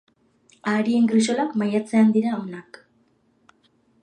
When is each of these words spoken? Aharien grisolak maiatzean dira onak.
Aharien 0.71 1.05
grisolak 1.11 1.53
maiatzean 1.63 2.11
dira 2.17 2.35
onak. 2.39 2.81